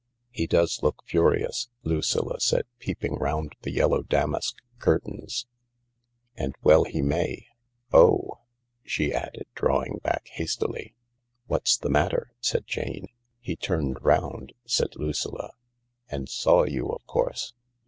[0.31, 5.45] "He does look furious," Lucilla said, peeping round the yellow damask curtains;"
[6.35, 7.45] and well he may!
[7.93, 8.39] Oh!"
[8.83, 10.95] she added, drawing back hastily."
[11.45, 13.09] What's the matter?" said Jane."
[13.41, 15.51] He turned round," said Lucilla."
[16.09, 17.53] And saw you, of course.